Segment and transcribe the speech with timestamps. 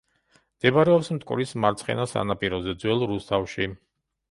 [0.53, 3.71] მდებარეობს მტკვრის მარცხენა სანაპიროზე, ძველ რუსთავში.